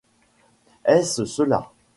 Est-ce 0.83 1.25
cela? 1.25 1.69